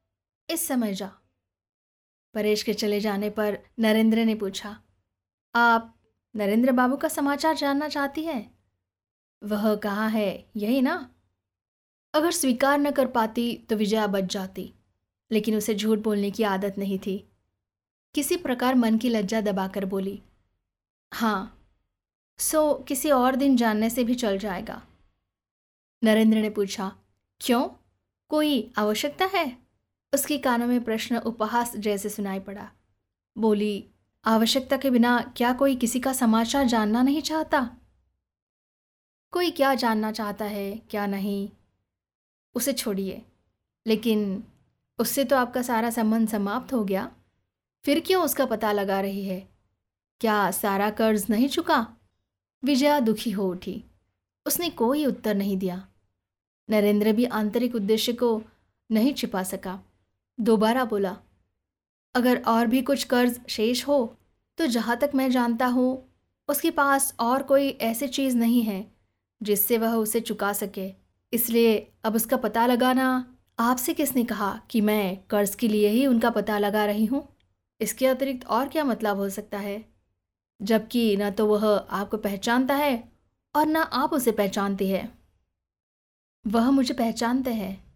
इस 0.50 0.66
समय 0.68 0.94
जा। 0.94 1.10
परेश 2.34 2.62
के 2.62 2.74
चले 2.74 3.00
जाने 3.00 3.30
पर 3.30 3.58
नरेंद्र 3.78 4.24
ने 4.24 4.34
पूछा। 4.34 4.76
आप 5.54 5.94
नरेंद्र 6.34 6.72
बाबू 6.72 6.96
का 6.96 7.08
समाचार 7.08 7.56
जानना 7.56 7.88
चाहती 7.88 8.24
हैं? 8.24 8.59
वह 9.42 9.74
कहाँ 9.74 10.08
है, 10.10 10.46
यही 10.56 10.80
ना। 10.82 11.10
अगर 12.14 12.30
स्वीकार 12.30 12.78
न 12.78 12.90
कर 12.90 13.06
पाती 13.06 13.54
तो 13.70 13.76
विजया 13.76 14.06
बच 14.06 14.24
जाती, 14.24 14.72
लेकिन 15.30 15.56
उसे 15.56 15.74
झूठ 15.74 15.98
बोलने 15.98 16.30
की 16.30 16.42
आदत 16.42 16.78
नहीं 16.78 16.98
थी। 16.98 17.16
किसी 18.14 18.36
प्रकार 18.36 18.74
मन 18.74 18.98
की 18.98 19.08
लज्जा 19.08 19.40
दबाकर 19.40 19.84
बोली 19.84 20.20
हाँ 21.12 21.56
सो 22.38 22.74
किसी 22.88 23.10
और 23.10 23.36
दिन 23.36 23.56
जानने 23.56 23.90
से 23.90 24.04
भी 24.04 24.14
चल 24.14 24.38
जाएगा। 24.38 24.82
नरेंद्र 26.02 26.38
ने 26.38 26.50
पूछा, 26.50 26.92
क्यों? 27.40 27.68
कोई 28.30 28.72
आवश्यकता 28.78 29.24
है? 29.24 29.56
उसके 30.12 30.38
कानों 30.38 30.66
में 30.66 30.84
प्रश्न 30.84 31.16
उपहास 31.16 31.76
जैसे 31.76 32.08
सुनाई 32.08 32.40
पड़ा। 32.40 32.70
बोली, 33.36 33.84
आवश्यकता 34.24 34.76
के 34.76 34.90
बिना 34.90 35.18
क्या 35.36 35.52
कोई 35.52 35.76
किसी 35.76 36.00
का 36.00 36.12
समाचार 36.12 36.66
जानना 36.66 37.02
नहीं 37.02 37.22
चाहता? 37.22 37.76
कोई 39.32 39.50
क्या 39.50 39.74
जानना 39.74 40.10
चाहता 40.12 40.44
है, 40.44 40.76
क्या 40.90 41.06
नहीं, 41.06 41.48
उसे 42.54 42.72
छोड़िए। 42.72 43.22
लेकिन 43.86 44.42
उससे 44.98 45.24
तो 45.24 45.36
आपका 45.36 45.62
सारा 45.62 45.90
संबंध 45.90 46.28
समाप्त 46.28 46.72
हो 46.72 46.82
गया। 46.84 47.10
फिर 47.84 48.00
क्यों 48.00 48.24
उसका 48.24 48.46
पता 48.46 48.72
लगा 48.72 49.00
रही 49.00 49.24
है? 49.24 49.48
क्या 50.20 50.50
सारा 50.50 50.90
कर्ज 50.90 51.26
नहीं 51.30 51.48
चुका? 51.48 51.86
विजया 52.62 52.98
दुखी 53.00 53.30
हो 53.30 53.48
उठी। 53.50 53.82
उसने 54.46 54.70
कोई 54.70 55.06
उत्तर 55.06 55.34
नहीं 55.34 55.56
दिया। 55.58 55.86
नरेंद्र 56.68 57.12
भी 57.12 57.24
आंतरिक 57.24 57.74
उद्देश्य 57.74 58.12
को 58.12 58.42
नहीं 58.90 59.14
छिपा 59.14 59.42
सका। 59.42 59.80
दोबारा 60.38 60.84
बोला, 60.84 61.16
अगर 62.14 62.42
और 62.42 62.66
भी 62.66 62.82
कुछ 62.82 63.04
कर्ज 63.04 63.40
शेष 63.48 63.86
हो 63.88 64.16
तो 64.58 64.66
जहाँ 64.66 64.96
तक 64.96 65.10
मैं 65.14 65.30
जानता 65.30 65.66
हूँ, 65.66 66.08
उसके 66.48 66.70
पास 66.70 67.14
और 67.20 67.42
कोई 67.42 67.68
ऐसी 67.68 68.08
चीज़ 68.08 68.36
नहीं 68.36 68.62
है। 68.62 68.99
जिससे 69.42 69.78
वह 69.78 69.94
उसे 69.94 70.20
चुका 70.20 70.52
सके। 70.52 70.94
इसलिए 71.32 71.92
अब 72.04 72.14
उसका 72.14 72.36
पता 72.36 72.66
लगाना, 72.66 73.36
आपसे 73.58 73.94
किसने 73.94 74.24
कहा 74.24 74.60
कि 74.70 74.80
मैं 74.80 75.24
कर्ज 75.30 75.54
के 75.54 75.68
लिए 75.68 75.88
ही 75.88 76.06
उनका 76.06 76.30
पता 76.30 76.58
लगा 76.58 76.84
रही 76.84 77.04
हूँ? 77.04 77.36
इसके 77.80 78.06
अतिरिक्त 78.06 78.46
और 78.46 78.68
क्या 78.68 78.84
मतलब 78.84 79.16
हो 79.16 79.28
सकता 79.28 79.58
है? 79.58 79.84
जबकि 80.62 81.16
न 81.16 81.30
तो 81.30 81.46
वह 81.46 81.76
आपको 81.90 82.16
पहचानता 82.16 82.74
है 82.74 83.12
और 83.56 83.66
न 83.66 83.76
आप 83.76 84.12
उसे 84.12 84.32
पहचानती 84.32 84.88
है। 84.88 85.12
वह 86.46 86.70
मुझे 86.70 86.94
पहचानते 86.94 87.50
हैं 87.50 87.92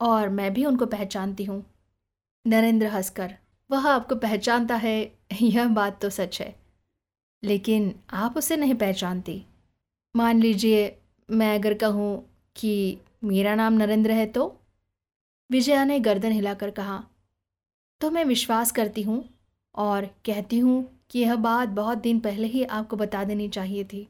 और 0.00 0.28
मैं 0.28 0.54
भी 0.54 0.64
उनको 0.64 0.86
पहचानती 0.86 1.44
हूँ। 1.44 1.66
नरेंद्र 2.46 2.86
हंसकर, 2.86 3.34
वह 3.70 3.88
आपको 3.88 4.14
पहचानता 4.14 4.76
है, 4.76 5.18
यह 5.42 5.68
बात 5.68 6.02
तो 6.02 6.10
सच 6.10 6.40
है। 6.40 6.56
लेकिन 7.44 8.00
आप 8.10 8.36
उसे 8.36 8.56
नहीं 8.56 8.74
पहचानती। 8.74 9.46
मान 10.14 10.40
लीजिए 10.40 10.96
मैं 11.28 11.54
अगर 11.58 11.74
कहूँ 11.74 12.08
कि 12.56 12.98
मेरा 13.24 13.54
नाम 13.54 13.72
नरेंद्र 13.72 14.10
है 14.10 14.26
तो? 14.26 14.56
विजया 15.50 15.84
ने 15.84 15.98
गर्दन 16.00 16.32
हिलाकर 16.32 16.70
कहा 16.70 17.02
तो 18.00 18.10
मैं 18.10 18.24
विश्वास 18.24 18.72
करती 18.72 19.02
हूँ 19.02 19.24
और 19.74 20.06
कहती 20.26 20.58
हूँ 20.58 21.06
कि 21.10 21.18
यह 21.18 21.36
बात 21.36 21.68
बहुत 21.68 21.98
दिन 21.98 22.20
पहले 22.20 22.46
ही 22.46 22.64
आपको 22.64 22.96
बता 22.96 23.22
देनी 23.24 23.48
चाहिए 23.48 23.84
थी। 23.84 24.06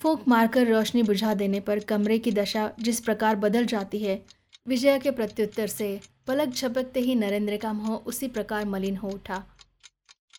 फूक 0.00 0.28
मारकर 0.28 0.66
रोशनी 0.66 1.02
बुझा 1.02 1.34
देने 1.34 1.60
पर 1.60 1.80
कमरे 1.84 2.18
की 2.18 2.32
दशा 2.32 2.70
जिस 2.80 3.00
प्रकार 3.00 3.36
बदल 3.36 3.66
जाती 3.66 3.98
है, 3.98 4.22
विजया 4.66 4.98
के 4.98 5.10
प्रत्युत्तर 5.10 5.66
से 5.66 6.00
पलक 6.26 6.48
झपकते 6.48 7.00
ही 7.00 7.14
नरेंद्र 7.14 7.56
का 7.56 7.72
मुँह 7.72 7.94
उसी 7.96 8.28
प्रकार 8.28 8.64
मलिन 8.64 8.96
हो 8.96 9.10
उठा। 9.10 9.42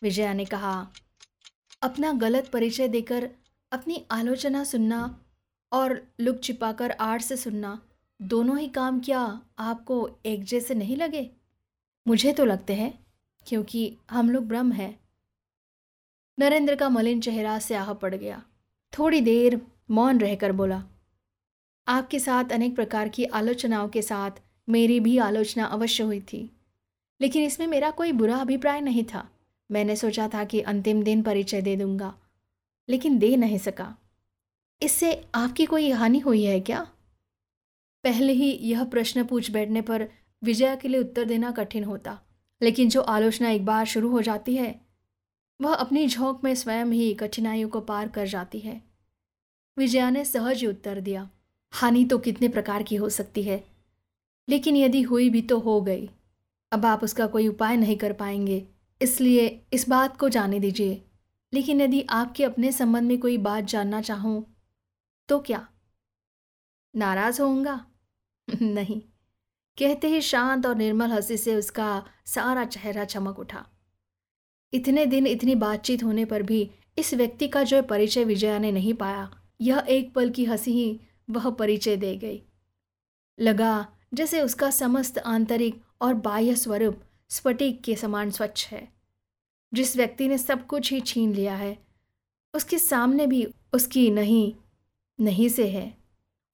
विजया 0.02 0.32
ने 0.32 0.44
कहा, 0.44 0.86
अपना 1.82 2.12
गलत 2.12 2.48
परिचय 2.48 2.88
देकर 2.88 3.30
अपनी 3.72 4.04
आलोचना 4.10 4.62
सुनना 4.64 4.98
और 5.72 6.00
लुक 6.20 6.42
छिपाकर 6.42 6.90
आड़ 6.90 7.20
से 7.20 7.36
सुनना, 7.36 7.78
दोनों 8.20 8.58
ही 8.58 8.68
काम 8.68 9.00
क्या 9.00 9.20
आपको 9.58 10.08
एक 10.26 10.44
जैसे 10.44 10.74
नहीं 10.74 10.96
लगे? 10.96 11.30
मुझे 12.06 12.32
तो 12.32 12.44
लगते 12.44 12.74
हैं, 12.74 12.92
क्योंकि 13.46 13.96
हम 14.10 14.30
लोग 14.30 14.46
ब्रह्म 14.48 14.72
हैं। 14.72 14.98
नरेंद्र 16.38 16.74
का 16.74 16.88
मलिन 16.88 17.20
चेहरा 17.20 17.58
स्याह 17.58 17.92
पड़ 17.92 18.14
गया। 18.14 18.42
थोड़ी 18.92 19.20
देर 19.20 19.60
मौन 19.90 20.20
रहकर 20.20 20.52
बोला, 20.52 20.82
आपके 21.86 22.18
साथ 22.18 22.52
अनेक 22.52 22.74
प्रकार 22.74 23.08
की 23.08 23.24
आलोचनाओं 23.24 23.88
के 23.88 24.02
साथ 24.02 24.40
मेरी 24.68 24.98
भी 25.00 25.16
आलोचना 25.18 25.64
अवश्य 25.66 26.02
हुई 26.02 26.20
थी, 26.22 26.50
लेकिन 27.20 27.42
इसमें 27.42 27.66
मेरा 27.66 27.90
कोई 27.90 28.12
बुरा 28.12 28.36
अभिप्राय 28.36 28.80
नहीं 28.80 29.04
था। 29.04 29.28
मैंने 29.70 29.96
सोचा 29.96 30.28
था 30.28 30.44
कि 30.44 30.60
अंतिम 30.62 31.02
दिन 31.02 31.22
परिचय 31.22 31.62
दे 31.62 31.76
दूँगा। 31.76 32.14
लेकिन 32.88 33.18
दे 33.18 33.36
नहीं 33.36 33.58
सका। 33.58 33.94
इससे 34.82 35.12
आपकी 35.34 35.66
कोई 35.66 35.90
हानि 35.90 36.18
हुई 36.18 36.42
है 36.44 36.60
क्या? 36.60 36.86
पहले 38.04 38.32
ही 38.32 38.50
यह 38.62 38.84
प्रश्न 38.84 39.24
पूछ 39.24 39.50
बैठने 39.50 39.80
पर 39.82 40.08
विजया 40.42 40.74
के 40.76 40.88
लिए 40.88 41.00
उत्तर 41.00 41.24
देना 41.24 41.50
कठिन 41.50 41.84
होता, 41.84 42.18
लेकिन 42.60 42.88
जो 42.88 43.00
आलोचना 43.00 43.50
एक 43.50 43.64
बार 43.64 43.86
शुरू 43.86 44.10
हो 44.10 44.22
जाती 44.22 44.54
है, 44.56 44.74
वह 45.60 45.74
अपनी 45.74 46.06
झोंक 46.06 46.44
में 46.44 46.54
स्वयं 46.54 46.92
ही 46.92 47.12
कठिनाइयों 47.14 47.68
को 47.68 47.80
पार 47.80 48.08
कर 48.08 48.26
जाती 48.26 48.58
है। 48.58 48.80
विजया 49.76 50.10
ने 50.10 50.24
सहज 50.24 50.64
उत्तर 50.66 51.00
दिया, 51.00 51.28
हानि 51.72 52.04
तो 52.04 52.18
कितने 52.18 52.48
प्रकार 52.48 52.82
की 52.82 52.96
हो 52.96 53.08
सकती 53.10 53.42
है, 53.42 53.62
लेकिन 54.48 54.76
यदि 54.76 55.02
हुई 55.02 55.28
भी 55.30 55.42
तो 55.42 55.58
हो 55.58 55.80
गई। 55.80 56.08
अब 56.72 56.86
आप 56.86 57.04
उसका 57.04 57.26
कोई 57.26 57.48
उपाय 57.48 57.76
नहीं 57.76 57.96
कर 57.96 58.12
पाएँगे, 58.12 58.66
इसलिए 59.00 59.46
इस 59.72 59.88
बात 59.88 60.16
को 60.16 60.28
जाने 60.28 60.60
दीजिए। 60.60 61.02
लेकिन 61.54 61.80
यदि 61.80 62.06
आपके 62.10 62.44
अपने 62.44 62.72
संबंध 62.72 63.08
में 63.08 63.18
कोई 63.18 63.38
बात 63.38 63.64
जानना 63.64 64.00
चाहूँ 64.00 64.56
तो 65.28 65.40
क्या? 65.40 65.68
नाराज़ 66.96 67.42
होऊँगा? 67.42 67.86
नहीं। 68.62 69.00
कहते 69.78 70.08
ही 70.08 70.20
शांत 70.20 70.66
और 70.66 70.76
निर्मल 70.76 71.10
हँसी 71.10 71.36
से 71.36 71.54
उसका 71.54 72.06
सारा 72.26 72.64
चेहरा 72.64 73.04
चमक 73.04 73.38
उठा। 73.38 73.66
इतने 74.72 75.06
दिन 75.06 75.26
इतनी 75.26 75.54
बातचीत 75.54 76.02
होने 76.02 76.24
पर 76.24 76.42
भी 76.42 76.70
इस 76.98 77.14
व्यक्ति 77.14 77.48
का 77.48 77.62
जो 77.62 77.82
परिचय 77.82 78.24
विजया 78.24 78.58
ने 78.58 78.72
नहीं 78.72 78.94
पाया, 78.94 79.42
यह 79.60 79.86
एक 79.88 80.14
पल 80.14 80.30
की 80.30 80.44
हँसी 80.44 80.72
ही 80.72 81.00
वह 81.30 81.50
परिचय 81.50 81.96
दे 81.96 82.16
गई। 82.16 82.42
लगा 83.40 83.88
जैसे 84.14 84.42
उसका 84.42 84.70
समस्त 84.70 85.18
आंतरिक 85.18 85.82
और 86.00 86.14
बाह्य 86.14 86.56
स्वरूप 86.56 87.00
स्फटिक 87.30 87.82
के 87.84 87.96
समान 87.96 88.30
स्वच्छ 88.30 88.66
है। 88.66 88.97
जिस 89.72 89.96
व्यक्ति 89.96 90.28
ने 90.28 90.38
सब 90.38 90.66
कुछ 90.66 90.92
ही 90.92 91.00
छीन 91.00 91.32
लिया 91.34 91.54
है, 91.54 91.78
उसके 92.54 92.78
सामने 92.78 93.26
भी 93.26 93.46
उसकी 93.72 94.10
नहीं 94.10 94.52
नहीं 95.18 95.48
से 95.48 95.68
है। 95.68 95.96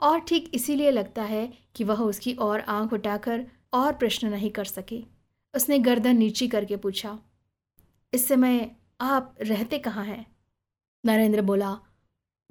और 0.01 0.19
ठीक 0.21 0.51
इसीलिए 0.55 0.91
लगता 0.91 1.23
है 1.23 1.53
कि 1.75 1.85
वह 1.85 2.03
उसकी 2.03 2.33
और 2.33 2.61
आँख 2.61 2.93
उठाकर 2.93 3.47
और 3.73 3.93
प्रश्न 3.93 4.29
नहीं 4.29 4.51
कर 4.51 4.65
सकी। 4.65 5.07
उसने 5.55 5.79
गर्दन 5.79 6.17
नीची 6.17 6.49
करके 6.49 6.77
पूछा, 6.77 7.19
इस 8.13 8.29
समय 8.29 8.71
आप 9.01 9.35
रहते 9.41 9.79
कहाँ 9.79 10.05
हैं? 10.05 10.27
नरेंद्र 11.05 11.43
बोला, 11.43 11.79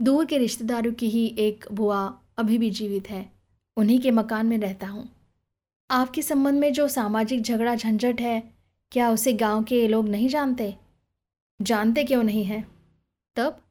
दूर 0.01 0.25
के 0.25 0.37
रिश्तेदारों 0.37 0.93
की 0.93 1.09
ही 1.09 1.25
एक 1.39 1.65
बुआ 1.71 2.19
अभी 2.37 2.57
भी 2.57 2.69
जीवित 2.69 3.09
है, 3.09 3.31
उन्हीं 3.77 3.99
के 3.99 4.11
मकान 4.11 4.45
में 4.45 4.57
रहता 4.57 4.87
हूँ। 4.87 5.09
आपके 5.89 6.21
संबंध 6.21 6.59
में 6.59 6.73
जो 6.73 6.87
सामाजिक 6.87 7.41
झगड़ा 7.41 7.75
झंझट 7.75 8.21
है 8.21 8.52
क्या 8.93 9.09
उसे 9.09 9.33
गाँव 9.33 9.63
के 9.63 9.75
ये 9.75 9.87
लोग 9.87 10.09
नहीं 10.09 10.27
जानते? 10.29 10.75
जानते 11.61 12.03
क्यों 12.03 12.23
नहीं 12.23 12.43
हैं? 12.43 12.67
तब 13.35 13.61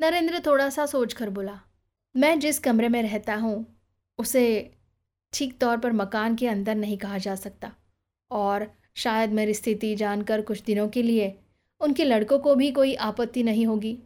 नरेंद्र 0.00 0.40
थोड़ा 0.46 0.68
सा 0.70 0.86
सोच 0.86 1.12
कर 1.12 1.30
बोला, 1.30 1.60
मैं 2.16 2.38
जिस 2.40 2.58
कमरे 2.58 2.88
में 2.88 3.02
रहता 3.02 3.34
हूँ, 3.34 3.80
उसे 4.18 4.74
ठीक 5.32 5.58
तौर 5.58 5.78
पर 5.78 5.92
मकान 5.92 6.36
के 6.36 6.48
अंदर 6.48 6.74
नहीं 6.74 6.98
कहा 6.98 7.18
जा 7.18 7.34
सकता। 7.34 7.72
और 8.30 8.72
शायद 8.94 9.30
मेरी 9.30 9.54
स्थिति 9.54 9.94
जानकर 9.94 10.42
कुछ 10.42 10.62
दिनों 10.62 10.88
के 10.88 11.02
लिए 11.02 11.38
उनके 11.80 12.04
लड़कों 12.04 12.38
को 12.38 12.54
भी 12.54 12.70
कोई 12.70 12.94
आपत्ति 12.94 13.42
नहीं 13.42 13.66
होगी। 13.66 13.98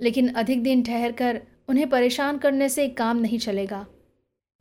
लेकिन 0.00 0.28
अधिक 0.28 0.62
दिन 0.62 0.82
ठहर 0.82 1.12
कर 1.12 1.42
उन्हें 1.68 1.88
परेशान 1.90 2.38
करने 2.38 2.68
से 2.68 2.88
काम 2.88 3.16
नहीं 3.16 3.38
चलेगा। 3.38 3.86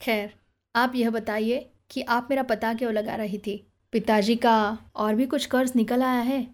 खैर, 0.02 0.34
आप 0.76 0.96
यह 0.96 1.10
बताइए 1.10 1.70
कि 1.90 2.02
आप 2.02 2.28
मेरा 2.30 2.44
पता 2.44 2.74
क्यों 2.74 2.94
लगा 2.94 3.16
रही 3.16 3.38
थी? 3.38 3.73
पिताजी 3.94 4.36
का 4.36 4.78
और 4.96 5.16
भी 5.16 5.26
कुछ 5.26 5.46
कर्ज 5.46 5.74
निकल 5.76 6.04
आया 6.04 6.22
है? 6.22 6.48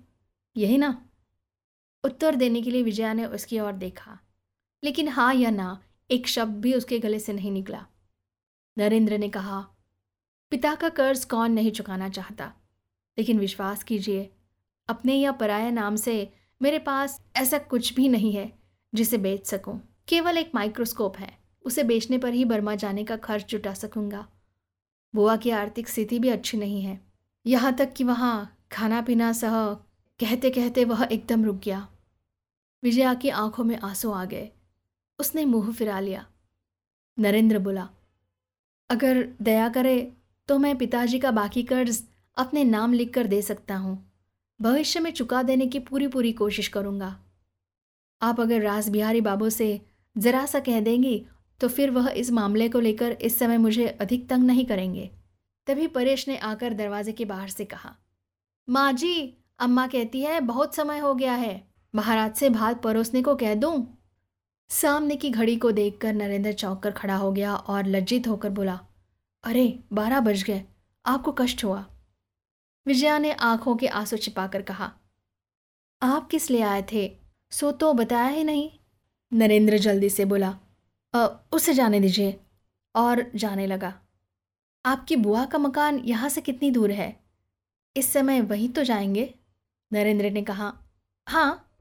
यही 0.58 0.78
ना। 0.78 1.10
उत्तर 2.04 2.36
देने 2.36 2.62
के 2.62 2.72
लिए 2.72 2.84
विजया 2.84 3.14
ने 3.14 3.26
उसकी 3.26 3.60
ओर 3.60 3.74
देखा। 3.74 4.20
लेकिन 4.84 5.08
हाँ 5.08 5.34
या 5.34 5.50
ना, 5.50 5.84
एक 6.12 6.28
शब्द 6.28 6.62
भी 6.62 6.74
उसके 6.74 7.00
गले 7.00 7.20
से 7.20 7.34
नहीं 7.34 7.52
निकला। 7.52 7.86
नरेंद्र 8.78 9.18
ने 9.18 9.30
कहा, 9.30 9.68
पिता 10.50 10.76
का 10.76 10.90
कर्ज 10.90 11.26
कौन 11.26 11.52
नहीं 11.52 11.72
चुकाना 11.72 12.10
चाहता? 12.10 12.54
लेकिन 13.18 13.40
विश्वास 13.40 13.84
कीजिए, 13.84 14.30
अपने 14.90 15.16
या 15.16 15.32
पराया 15.32 15.70
नाम 15.70 15.96
से 15.96 16.34
मेरे 16.62 16.80
पास 16.80 17.22
ऐसा 17.36 17.58
कुछ 17.58 17.94
भी 17.94 18.10
नहीं 18.10 18.32
है 18.32 18.60
जिसे 18.96 19.18
बेच 19.18 19.46
सकूँ। 19.46 19.98
केवल 20.08 20.38
एक 20.38 20.52
माइक्रोस्कोप 20.56 21.18
है, 21.18 21.38
उसे 21.66 21.84
बेचने 21.84 22.18
पर 22.18 22.34
ही 22.34 22.46
बर्मा 22.46 22.76
जाने 22.76 23.04
का 23.04 23.18
खर्च 23.18 23.46
जुटा 23.50 23.74
सकूँगा। 23.74 24.28
बुआ 25.16 25.38
की 25.38 25.50
आर्थिक 25.50 25.90
स्थिति 25.90 26.20
भी 26.20 26.30
अच्छी 26.30 26.58
नहीं 26.58 26.82
है। 26.82 27.09
यहाँ 27.50 27.74
तक 27.76 27.94
कि 27.94 28.04
वहाँ 28.04 28.58
खाना 28.72 29.02
पीना 29.02 29.32
सह 29.34 29.54
कहते 30.20 30.50
कहते 30.50 30.84
वह 30.86 31.04
एकदम 31.04 31.46
रुक 31.46 31.56
गया। 31.58 31.88
विजया 32.84 33.14
की 33.14 33.30
आँखों 33.32 33.64
में 33.64 33.78
आँसू 33.80 34.12
आ 34.12 34.24
गए। 34.26 34.50
उसने 35.20 35.46
मुँह 35.46 35.72
फिरा 35.74 36.00
लिया। 36.00 36.26
नरेंद्र 37.18 37.60
बोला, 37.60 37.88
अगर 38.90 39.28
दया 39.42 39.70
करे 39.70 39.98
तो 40.50 40.58
मैं 40.58 40.78
पिताजी 40.78 41.20
का 41.20 41.32
बाकी 41.32 41.64
कर्ज 41.64 42.02
अपने 42.38 42.64
नाम 42.66 42.94
लिख 42.94 43.14
कर 43.14 43.28
दे 43.28 43.42
सकता 43.42 43.76
हूँ। 43.78 43.98
भविष्य 44.60 45.00
में 45.00 45.12
चुका 45.12 45.42
देने 45.44 45.68
की 45.68 45.80
पूरी 45.82 46.08
पूरी 46.08 46.32
कोशिश 46.34 46.68
करूँगा। 46.68 47.16
आप 48.22 48.40
अगर 48.40 48.62
रास 48.62 48.90
बिहारी 48.90 49.22
बाबू 49.22 49.50
से 49.50 49.80
ज़रा 50.16 50.46
सा 50.46 50.60
कह 50.60 50.80
देंगी 50.82 51.22
तो 51.62 51.68
फिर 51.68 51.92
वह 51.92 52.10
इस 52.10 52.32
मामले 52.32 52.70
को 52.70 52.80
लेकर 52.80 53.12
इस 53.12 53.38
समय 53.40 53.58
मुझे 53.58 53.88
अधिक 53.88 54.28
तंग 54.30 54.44
नहीं 54.44 54.66
करेंगे। 54.66 55.10
तभी 55.70 55.88
परेश 55.88 56.28
ने 56.28 56.38
आकर 56.38 56.74
दरवाजे 56.74 57.12
के 57.12 57.26
बाहर 57.26 57.50
से 57.50 57.66
कहा, 57.66 57.96
माँ 58.70 58.94
जी, 58.94 59.38
अम्मा 59.60 59.88
कहती 59.88 60.22
है, 60.22 60.42
बहुत 60.42 60.76
समय 60.76 61.00
हो 61.00 61.16
गया 61.16 61.34
है। 61.34 61.68
महाराज 61.96 62.36
से 62.36 62.50
भात 62.50 62.82
परोसने 62.82 63.22
को 63.22 63.36
कह 63.36 63.56
दूँ? 63.56 63.98
सामने 64.70 65.16
की 65.16 65.30
घड़ी 65.30 65.56
को 65.56 65.72
देखकर 65.72 66.14
नरेंद्र 66.14 66.54
चौंक 66.54 66.84
कर 66.84 66.92
खड़ा 66.92 67.16
हो 67.16 67.32
गया 67.32 67.56
और 67.56 67.86
लज्जित 67.86 68.28
होकर 68.28 68.50
बोला, 68.50 68.80
अरे, 69.44 69.84
बारह 69.94 70.20
बज 70.20 70.44
गए, 70.44 70.66
आपको 71.06 71.32
कष्ट 71.32 71.64
हुआ? 71.64 71.86
विजया 72.88 73.18
ने 73.18 73.32
आँखों 73.32 73.76
के 73.76 73.88
आँसू 73.88 74.18
छिपाकर 74.18 74.62
कहा, 74.62 74.94
आप 76.02 76.28
किस 76.28 76.52
लिए 76.52 76.62
आए 76.62 76.86
थे? 76.92 77.18
सो 77.52 77.72
तो 77.72 77.94
बताया 77.94 78.28
ही 78.28 78.44
नहीं। 78.44 78.72
नरेंद्र 79.34 79.78
जल्दी 79.78 80.10
से 80.10 80.26
बोला 80.26 80.60
उसे 81.52 81.74
जाने 81.74 82.00
दीजिए। 82.00 82.40
और 82.96 83.32
जाने 83.36 83.68
लगा। 83.68 84.02
आपकी 84.86 85.16
बुआ 85.16 85.46
का 85.46 85.58
मकान 85.58 86.00
यहाँ 86.00 86.30
से 86.30 86.42
कितनी 86.42 86.72
दूर 86.72 86.92
है? 86.92 87.20
इस 87.98 88.14
समय 88.14 88.42
वहीं 88.42 88.70
तो 88.70 88.84
जाएँगे? 88.84 89.34
नरेंद्र 89.94 90.30
ने 90.32 90.42
कहा 90.42 90.74
हाँ 91.28 91.72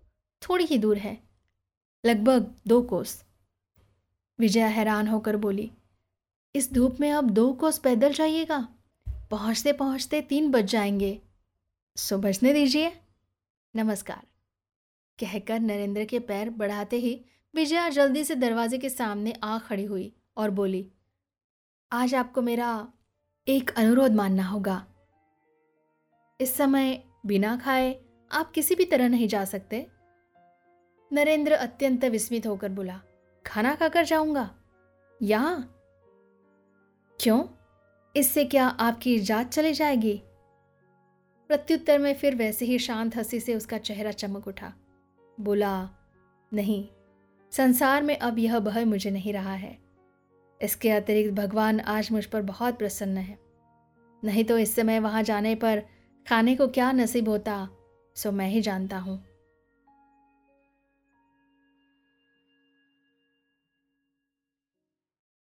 थोड़ी 0.43 0.64
ही 0.64 0.78
दूर 0.78 0.99
है। 0.99 1.19
लगभग 2.05 2.55
दो 2.67 2.83
कोस। 2.83 3.25
विजया 4.38 4.67
हैरान 4.67 5.09
होकर 5.09 5.37
बोली, 5.37 5.71
इस 6.55 6.73
धूप 6.73 6.97
में 7.00 7.11
अब 7.12 7.31
दो 7.31 7.52
कोस 7.52 7.78
पैदल 7.78 8.12
जाइएगा। 8.12 8.69
पहुँचते 9.31 9.73
पहुँचते 9.73 10.21
तीन 10.21 10.50
बज 10.50 10.64
जाएँगे। 10.64 11.21
सो 11.97 12.19
बजने 12.19 12.52
दीजिए। 12.52 12.93
नमस्कार। 13.76 14.26
कहकर 15.19 15.61
नरेंद्र 15.61 16.05
के 16.05 16.19
पैर 16.19 16.50
बढ़ाते 16.50 16.97
ही 16.97 17.25
विजया 17.55 17.88
जल्दी 17.88 18.25
से 18.25 18.35
दरवाजे 18.35 18.78
के 18.78 18.90
सामने 18.90 19.33
आ 19.33 19.59
खड़ी 19.59 19.85
हुई 19.85 20.12
और 20.37 20.50
बोली 20.50 20.87
आज 21.92 22.14
आपको 22.14 22.42
मेरा 22.42 22.92
एक 23.49 23.71
अनुरोध 23.71 24.12
मानना 24.12 24.45
होगा। 24.45 24.87
इस 26.40 26.57
समय 26.57 27.04
बिना 27.26 27.57
खाए 27.57 28.04
आप 28.33 28.50
किसी 28.50 28.75
भी 28.75 28.85
तरह 28.85 29.09
नहीं 29.09 29.28
जा 29.28 29.45
सकते। 29.45 29.87
नरेंद्र 31.12 31.52
अत्यंत 31.52 32.04
विस्मित 32.04 32.47
होकर 32.47 32.68
बोला, 32.68 33.00
खाना 33.47 33.75
खाकर 33.75 34.04
जाऊँगा? 34.04 34.54
यहाँ? 35.23 35.75
क्यों? 37.21 37.45
इससे 38.16 38.45
क्या 38.45 38.66
आपकी 38.66 39.18
जात 39.18 39.50
चली 39.50 39.73
जाएगी? 39.73 40.23
प्रत्युत्तर 41.49 41.99
में 41.99 42.14
फिर 42.14 42.35
वैसे 42.35 42.64
ही 42.64 42.78
शांत 42.78 43.16
हँसी 43.16 43.40
से 43.40 43.54
उसका 43.54 43.78
चेहरा 43.78 44.11
चमक 44.11 44.49
उठा। 44.49 44.73
बोला, 45.40 45.90
नहीं, 46.54 46.88
संसार 47.52 48.02
में 48.02 48.18
अब 48.18 48.38
यह 48.38 48.59
भय 48.59 48.85
मुझे 48.85 49.11
नहीं 49.11 49.33
रहा 49.33 49.54
है। 49.54 49.88
इसके 50.60 50.90
अतिरिक्त 50.90 51.32
भगवान 51.34 51.80
आज 51.80 52.10
मुझ 52.12 52.24
पर 52.24 52.42
बहुत 52.42 52.78
प्रसन्न 52.78 53.16
है। 53.16 53.38
नहीं 54.22 54.44
तो 54.44 54.58
इस 54.58 54.74
समय 54.76 54.98
वहाँ 55.00 55.22
जाने 55.22 55.54
पर 55.54 55.82
खाने 56.26 56.56
को 56.56 56.68
क्या 56.68 56.90
नसीब 56.92 57.28
होता, 57.28 57.68
सो 58.16 58.32
मैं 58.32 58.48
ही 58.48 58.60
जानता 58.60 58.98
हूँ। 58.98 59.22